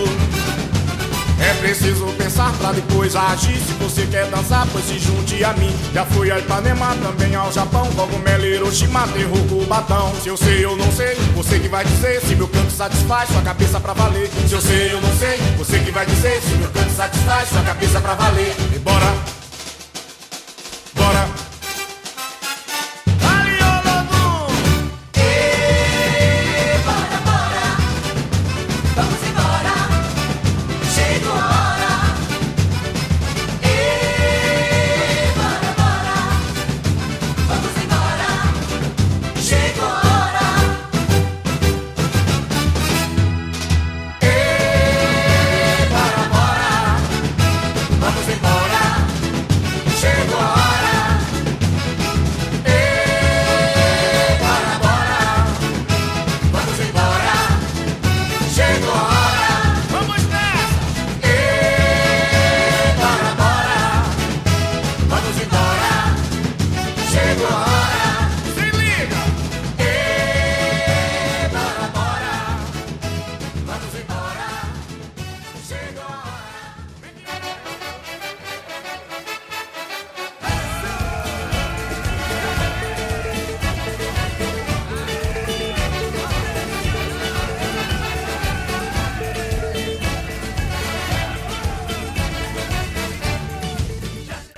É 1.42 1.54
preciso 1.56 2.06
pensar 2.18 2.54
pra 2.54 2.72
depois 2.72 3.16
agir. 3.16 3.58
Se 3.58 3.74
você 3.74 4.06
quer 4.06 4.28
dançar, 4.28 4.68
pois 4.72 4.86
se 4.86 5.00
junte 5.00 5.44
a 5.44 5.54
mim. 5.54 5.76
Já 5.94 6.06
fui 6.06 6.32
a 6.32 6.38
Ipanema, 6.38 6.96
também 7.02 7.34
ao 7.36 7.52
Japão. 7.52 7.88
Cogumelo, 7.94 8.46
Hiroshima, 8.46 9.08
terror, 9.08 9.40
Cubatão 9.50 10.14
Se 10.22 10.30
eu 10.30 10.38
sei, 10.38 10.64
eu 10.64 10.78
não 10.78 10.92
sei, 10.92 11.16
você 11.36 11.60
que 11.60 11.68
vai 11.68 11.84
dizer 11.84 12.22
Se 12.22 12.36
meu 12.36 12.48
canto 12.48 12.72
satisfaz 12.72 13.30
sua 13.30 13.42
cabeça 13.42 13.80
pra 13.80 13.94
valer. 13.94 14.30
Se 14.48 14.54
eu 14.54 14.62
sei, 14.62 14.94
eu 14.94 15.02
não 15.02 15.18
sei, 15.18 15.38
você 15.58 15.80
que 15.80 15.92
vai 15.92 16.06
dizer 16.06 16.42
Se 16.42 16.56
meu 16.56 16.70
canto 16.70 16.92
satisfaz 16.92 17.50
sua 17.50 17.64
cabeça 17.64 18.00
pra 18.00 18.14
valer. 18.14 18.56
E 18.74 18.80
bora 18.80 19.31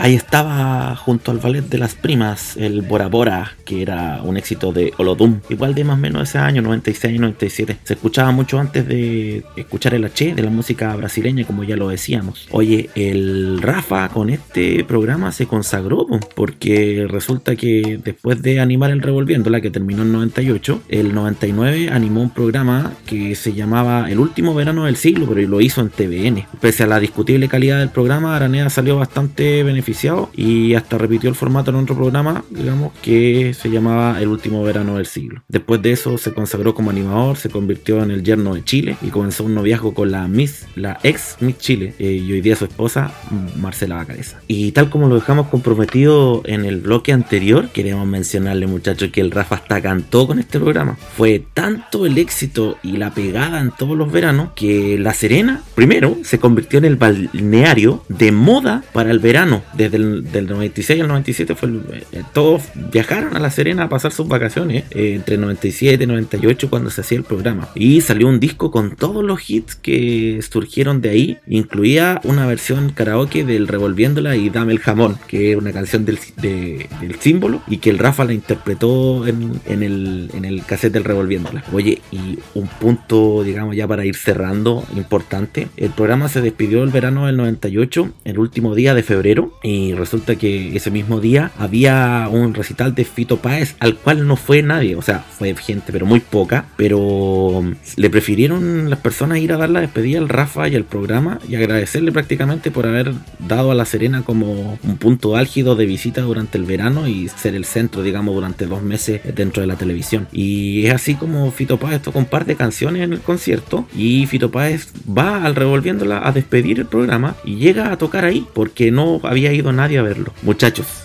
Ahí 0.03 0.15
estaba 0.33 0.95
junto 0.95 1.29
al 1.29 1.37
ballet 1.37 1.61
de 1.61 1.77
las 1.77 1.93
primas, 1.93 2.57
el 2.57 2.81
Bora 2.81 3.05
Bora, 3.07 3.51
que 3.65 3.83
era 3.83 4.19
un 4.23 4.35
éxito 4.35 4.73
de 4.73 4.91
Olodum, 4.97 5.41
igual 5.47 5.75
de 5.75 5.83
más 5.83 5.95
o 5.95 6.01
menos 6.01 6.27
ese 6.27 6.39
año, 6.39 6.63
96, 6.63 7.19
97. 7.19 7.77
Se 7.83 7.93
escuchaba 7.93 8.31
mucho 8.31 8.57
antes 8.57 8.87
de 8.87 9.43
escuchar 9.55 9.93
el 9.93 10.05
H 10.05 10.33
de 10.33 10.41
la 10.41 10.49
música 10.49 10.95
brasileña, 10.95 11.45
como 11.45 11.63
ya 11.63 11.75
lo 11.75 11.87
decíamos. 11.87 12.47
Oye, 12.49 12.89
el 12.95 13.61
Rafa 13.61 14.09
con 14.09 14.31
este 14.31 14.83
programa 14.85 15.31
se 15.31 15.45
consagró, 15.45 16.07
po, 16.07 16.19
porque 16.33 17.05
resulta 17.07 17.55
que 17.55 17.99
después 18.03 18.41
de 18.41 18.59
animar 18.59 18.89
el 18.89 19.03
Revolviéndola, 19.03 19.61
que 19.61 19.69
terminó 19.69 20.01
en 20.01 20.13
98, 20.13 20.81
el 20.89 21.13
99 21.13 21.89
animó 21.91 22.23
un 22.23 22.31
programa 22.31 22.93
que 23.05 23.35
se 23.35 23.53
llamaba 23.53 24.09
El 24.09 24.17
último 24.17 24.55
verano 24.55 24.85
del 24.85 24.95
siglo, 24.95 25.27
pero 25.29 25.47
lo 25.47 25.61
hizo 25.61 25.81
en 25.81 25.89
TVN. 25.89 26.47
Pese 26.59 26.85
a 26.85 26.87
la 26.87 26.99
discutible 26.99 27.47
calidad 27.47 27.77
del 27.77 27.89
programa, 27.89 28.35
Araneda 28.35 28.71
salió 28.71 28.97
bastante 28.97 29.61
beneficiado 29.61 30.22
y 30.33 30.73
hasta 30.75 30.97
repitió 30.97 31.29
el 31.29 31.35
formato 31.35 31.71
en 31.71 31.77
otro 31.77 31.95
programa, 31.95 32.43
digamos, 32.49 32.93
que 33.01 33.53
se 33.53 33.69
llamaba 33.69 34.21
El 34.21 34.29
último 34.29 34.63
verano 34.63 34.97
del 34.97 35.05
siglo. 35.05 35.43
Después 35.47 35.81
de 35.81 35.91
eso 35.91 36.17
se 36.17 36.33
consagró 36.33 36.73
como 36.73 36.89
animador, 36.89 37.37
se 37.37 37.49
convirtió 37.49 38.01
en 38.03 38.11
el 38.11 38.23
yerno 38.23 38.55
de 38.55 38.63
Chile 38.63 38.97
y 39.01 39.07
comenzó 39.07 39.43
un 39.43 39.55
noviazgo 39.55 39.93
con 39.93 40.11
la 40.11 40.27
Miss, 40.27 40.65
la 40.75 40.99
ex 41.03 41.37
Miss 41.39 41.57
Chile, 41.57 41.93
eh, 41.99 42.13
y 42.13 42.31
hoy 42.31 42.41
día 42.41 42.55
su 42.55 42.65
esposa, 42.65 43.11
Marcela 43.57 43.95
Bacareza. 43.95 44.39
Y 44.47 44.71
tal 44.71 44.89
como 44.89 45.07
lo 45.07 45.15
dejamos 45.15 45.47
comprometido 45.47 46.41
en 46.45 46.65
el 46.65 46.81
bloque 46.81 47.13
anterior, 47.13 47.69
queremos 47.69 48.07
mencionarle 48.07 48.67
muchachos 48.67 49.09
que 49.11 49.21
el 49.21 49.31
Rafa 49.31 49.55
hasta 49.55 49.81
cantó 49.81 50.27
con 50.27 50.39
este 50.39 50.59
programa. 50.59 50.97
Fue 51.15 51.43
tanto 51.53 52.05
el 52.05 52.17
éxito 52.17 52.77
y 52.83 52.97
la 52.97 53.13
pegada 53.13 53.59
en 53.59 53.71
todos 53.71 53.97
los 53.97 54.11
veranos 54.11 54.49
que 54.55 54.97
La 54.99 55.13
Serena, 55.13 55.63
primero, 55.75 56.17
se 56.23 56.39
convirtió 56.39 56.79
en 56.79 56.85
el 56.85 56.95
balneario 56.95 58.03
de 58.09 58.31
moda 58.31 58.83
para 58.93 59.11
el 59.11 59.19
verano. 59.19 59.63
Desde 59.73 59.97
el 59.97 60.12
del 60.21 60.47
96 60.47 61.01
al 61.01 61.07
97 61.07 61.55
fue 61.55 61.69
el- 61.69 61.81
eh, 62.11 62.23
todos 62.33 62.63
viajaron 62.91 63.35
a 63.35 63.39
La 63.39 63.49
Serena 63.51 63.83
a 63.83 63.89
pasar 63.89 64.11
sus 64.11 64.27
vacaciones 64.27 64.83
eh, 64.91 65.13
entre 65.15 65.37
97 65.37 66.03
y 66.03 66.07
98 66.07 66.69
cuando 66.69 66.89
se 66.89 67.01
hacía 67.01 67.17
el 67.17 67.23
programa. 67.23 67.69
Y 67.75 68.01
salió 68.01 68.27
un 68.27 68.39
disco 68.39 68.71
con 68.71 68.95
todos 68.95 69.23
los 69.23 69.49
hits 69.49 69.75
que 69.75 70.39
surgieron 70.47 71.01
de 71.01 71.09
ahí. 71.09 71.37
Incluía 71.47 72.19
una 72.23 72.45
versión 72.45 72.89
karaoke 72.91 73.43
del 73.43 73.67
Revolviéndola 73.67 74.35
y 74.35 74.49
Dame 74.49 74.73
el 74.73 74.79
Jamón, 74.79 75.17
que 75.27 75.51
es 75.51 75.57
una 75.57 75.71
canción 75.71 76.05
del, 76.05 76.19
de- 76.41 76.87
del 77.01 77.15
símbolo 77.19 77.61
y 77.67 77.77
que 77.77 77.89
el 77.89 77.97
Rafa 77.99 78.25
la 78.25 78.33
interpretó 78.33 79.25
en, 79.27 79.59
en 79.65 79.83
el, 79.83 80.29
en 80.33 80.45
el 80.45 80.63
cassette 80.65 80.93
del 80.93 81.03
Revolviéndola. 81.03 81.63
Oye, 81.73 82.01
y 82.11 82.37
un 82.53 82.67
punto, 82.67 83.43
digamos, 83.43 83.75
ya 83.75 83.87
para 83.87 84.05
ir 84.05 84.15
cerrando, 84.15 84.85
importante. 84.95 85.67
El 85.77 85.89
programa 85.91 86.27
se 86.29 86.41
despidió 86.41 86.83
el 86.83 86.89
verano 86.89 87.25
del 87.25 87.37
98, 87.37 88.11
el 88.25 88.39
último 88.39 88.75
día 88.75 88.93
de 88.93 89.03
febrero, 89.03 89.53
y 89.63 89.93
resulta 90.03 90.35
que 90.35 90.75
ese 90.75 90.91
mismo 90.91 91.21
día 91.21 91.51
había 91.57 92.27
un 92.29 92.53
recital 92.53 92.93
de 92.93 93.05
Fito 93.05 93.37
Páez 93.37 93.75
al 93.79 93.95
cual 93.95 94.27
no 94.27 94.35
fue 94.35 94.61
nadie, 94.61 94.95
o 94.95 95.01
sea, 95.01 95.19
fue 95.19 95.55
gente, 95.55 95.93
pero 95.93 96.05
muy 96.05 96.19
poca, 96.19 96.65
pero 96.75 97.63
le 97.95 98.09
prefirieron 98.09 98.89
las 98.89 98.99
personas 98.99 99.39
ir 99.39 99.53
a 99.53 99.57
dar 99.57 99.69
la 99.69 99.79
despedida 99.79 100.19
al 100.19 100.27
Rafa 100.27 100.67
y 100.67 100.75
al 100.75 100.83
programa 100.83 101.39
y 101.47 101.55
agradecerle 101.55 102.11
prácticamente 102.11 102.69
por 102.69 102.85
haber 102.85 103.13
dado 103.39 103.71
a 103.71 103.75
La 103.75 103.85
Serena 103.85 104.23
como 104.23 104.77
un 104.83 104.97
punto 104.97 105.37
álgido 105.37 105.75
de 105.75 105.85
visita 105.85 106.21
durante 106.21 106.57
el 106.57 106.65
verano 106.65 107.07
y 107.07 107.29
ser 107.29 107.55
el 107.55 107.65
centro, 107.65 108.03
digamos, 108.03 108.35
durante 108.35 108.65
dos 108.65 108.81
meses 108.81 109.21
dentro 109.35 109.61
de 109.61 109.67
la 109.67 109.75
televisión. 109.75 110.27
Y 110.31 110.85
es 110.85 110.93
así 110.93 111.15
como 111.15 111.49
Fito 111.51 111.77
Páez 111.77 112.01
tocó 112.01 112.19
un 112.19 112.25
par 112.25 112.45
de 112.45 112.55
canciones 112.55 113.03
en 113.03 113.13
el 113.13 113.19
concierto 113.19 113.87
y 113.95 114.25
Fito 114.25 114.51
Páez 114.51 114.89
va 115.05 115.45
al 115.45 115.55
revolviéndola 115.55 116.27
a 116.27 116.31
despedir 116.31 116.79
el 116.79 116.85
programa 116.85 117.35
y 117.45 117.55
llega 117.55 117.91
a 117.91 117.97
tocar 117.97 118.25
ahí 118.25 118.45
porque 118.53 118.91
no 118.91 119.21
había 119.23 119.53
ido 119.53 119.71
nadie 119.71 119.92
a 119.97 120.03
verlo. 120.03 120.33
Muchachos, 120.41 121.02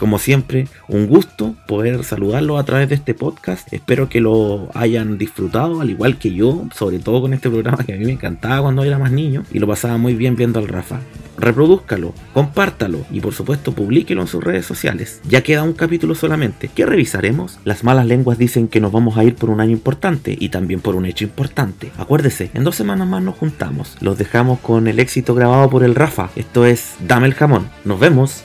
como 0.00 0.18
siempre, 0.18 0.66
un 0.88 1.06
gusto 1.06 1.54
poder 1.66 2.04
saludarlo 2.04 2.56
a 2.56 2.64
través 2.64 2.88
de 2.88 2.94
este 2.94 3.12
podcast. 3.12 3.70
Espero 3.70 4.08
que 4.08 4.22
lo 4.22 4.70
hayan 4.72 5.18
disfrutado, 5.18 5.82
al 5.82 5.90
igual 5.90 6.16
que 6.16 6.32
yo, 6.32 6.66
sobre 6.74 7.00
todo 7.00 7.20
con 7.20 7.34
este 7.34 7.50
programa 7.50 7.84
que 7.84 7.92
a 7.92 7.96
mí 7.96 8.06
me 8.06 8.12
encantaba 8.12 8.62
cuando 8.62 8.82
era 8.82 8.98
más 8.98 9.12
niño 9.12 9.44
y 9.52 9.58
lo 9.58 9.66
pasaba 9.66 9.98
muy 9.98 10.14
bien 10.14 10.36
viendo 10.36 10.58
al 10.58 10.68
Rafa. 10.68 11.00
Reprodúzcalo, 11.36 12.14
compártalo 12.32 13.00
y 13.10 13.20
por 13.20 13.34
supuesto 13.34 13.72
publíquelo 13.72 14.22
en 14.22 14.26
sus 14.26 14.42
redes 14.42 14.64
sociales. 14.64 15.20
Ya 15.28 15.42
queda 15.42 15.64
un 15.64 15.74
capítulo 15.74 16.14
solamente 16.14 16.68
que 16.74 16.86
revisaremos. 16.86 17.58
Las 17.64 17.84
malas 17.84 18.06
lenguas 18.06 18.38
dicen 18.38 18.68
que 18.68 18.80
nos 18.80 18.92
vamos 18.92 19.18
a 19.18 19.24
ir 19.24 19.34
por 19.34 19.50
un 19.50 19.60
año 19.60 19.72
importante 19.72 20.34
y 20.38 20.48
también 20.48 20.80
por 20.80 20.96
un 20.96 21.04
hecho 21.04 21.24
importante. 21.24 21.92
Acuérdese, 21.98 22.50
en 22.54 22.64
dos 22.64 22.76
semanas 22.76 23.06
más 23.06 23.22
nos 23.22 23.36
juntamos. 23.36 23.98
Los 24.00 24.16
dejamos 24.16 24.60
con 24.60 24.88
el 24.88 24.98
éxito 24.98 25.34
grabado 25.34 25.68
por 25.68 25.84
el 25.84 25.94
Rafa. 25.94 26.30
Esto 26.36 26.64
es 26.64 26.94
Dame 27.06 27.26
el 27.26 27.34
jamón. 27.34 27.68
Nos 27.84 28.00
vemos. 28.00 28.44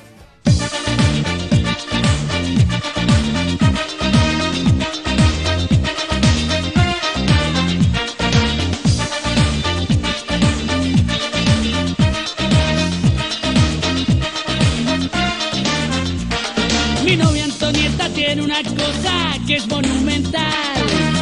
que 19.46 19.56
es 19.56 19.68
monumental. 19.68 20.44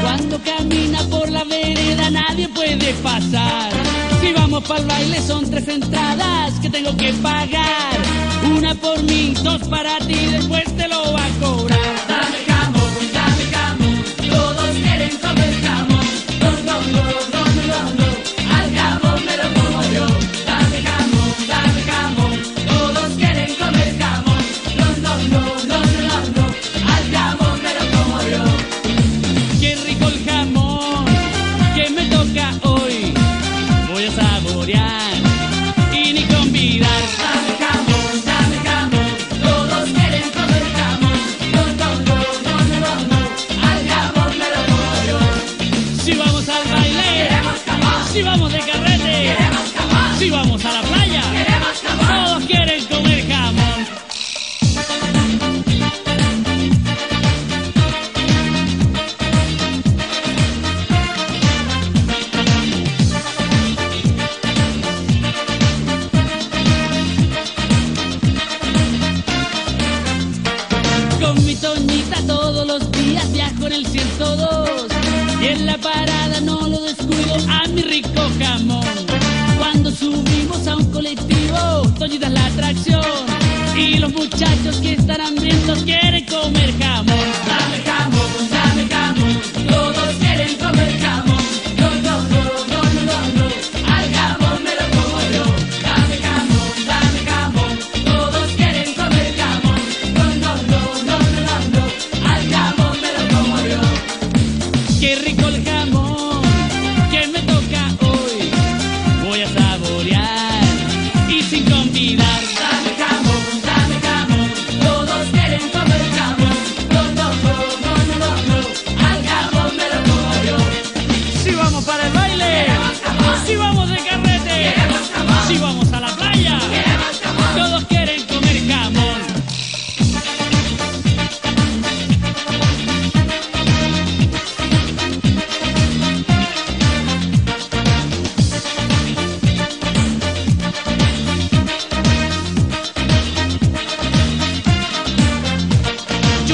Cuando 0.02 0.40
camina 0.44 1.02
por 1.10 1.30
la 1.30 1.44
vereda 1.44 2.10
nadie 2.10 2.48
puede 2.50 2.94
pasar. 3.02 3.72
Si 4.22 4.32
vamos 4.34 4.64
para 4.64 4.82
el 4.82 4.86
baile 4.86 5.22
son 5.22 5.50
tres 5.50 5.68
entradas 5.68 6.54
que 6.62 6.70
tengo 6.70 6.96
que 6.96 7.14
pagar. 7.14 7.98
Una 8.56 8.76
por 8.76 9.02
mí, 9.04 9.34
dos 9.44 9.68
para 9.68 9.98
ti, 10.00 10.16
después 10.32 10.66
te 10.78 10.88
lo 10.88 11.14
va 11.14 11.26
a 11.26 11.30
cobrar. 11.40 12.43
así 48.14 48.22
vamos 48.22 48.52
de 48.52 48.60
carrera. 48.60 48.93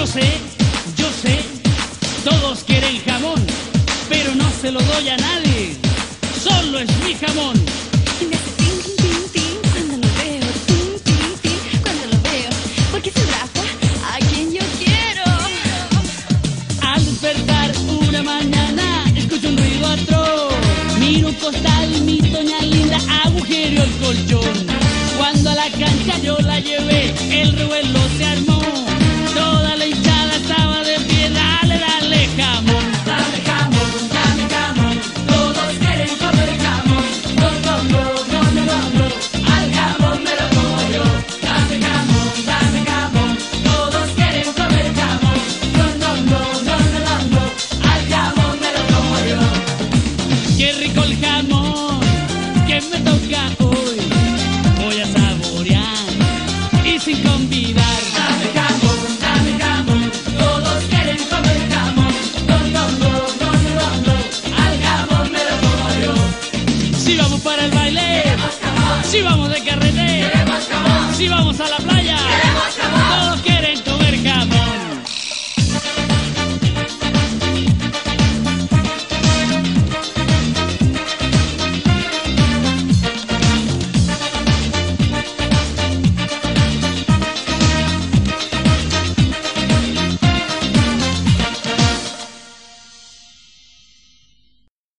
six. 0.10 0.49